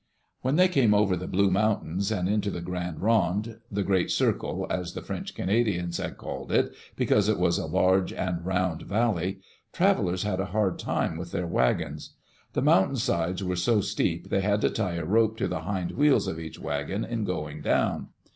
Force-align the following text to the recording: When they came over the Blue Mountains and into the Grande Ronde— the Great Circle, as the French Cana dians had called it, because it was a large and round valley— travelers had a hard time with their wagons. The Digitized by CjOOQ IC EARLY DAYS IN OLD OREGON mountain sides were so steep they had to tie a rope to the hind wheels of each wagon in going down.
When 0.41 0.55
they 0.55 0.67
came 0.67 0.95
over 0.95 1.15
the 1.15 1.27
Blue 1.27 1.51
Mountains 1.51 2.09
and 2.11 2.27
into 2.27 2.49
the 2.49 2.59
Grande 2.59 2.99
Ronde— 3.03 3.59
the 3.71 3.83
Great 3.83 4.09
Circle, 4.09 4.65
as 4.67 4.95
the 4.95 5.03
French 5.03 5.35
Cana 5.35 5.51
dians 5.63 6.01
had 6.01 6.17
called 6.17 6.51
it, 6.51 6.73
because 6.95 7.29
it 7.29 7.37
was 7.37 7.59
a 7.59 7.67
large 7.67 8.11
and 8.11 8.43
round 8.43 8.81
valley— 8.81 9.41
travelers 9.73 10.23
had 10.23 10.39
a 10.39 10.45
hard 10.57 10.79
time 10.79 11.17
with 11.17 11.29
their 11.31 11.45
wagons. 11.45 12.15
The 12.53 12.61
Digitized 12.61 12.65
by 12.65 12.67
CjOOQ 12.67 12.67
IC 12.67 12.67
EARLY 12.67 12.67
DAYS 12.67 12.67
IN 12.67 12.67
OLD 12.67 12.67
OREGON 12.67 12.73
mountain 12.81 12.95
sides 12.95 13.43
were 13.43 13.55
so 13.55 13.81
steep 13.81 14.29
they 14.29 14.41
had 14.41 14.61
to 14.61 14.69
tie 14.71 14.95
a 14.95 15.05
rope 15.05 15.37
to 15.37 15.47
the 15.47 15.61
hind 15.61 15.91
wheels 15.91 16.27
of 16.27 16.39
each 16.39 16.59
wagon 16.59 17.05
in 17.05 17.23
going 17.23 17.61
down. 17.61 18.07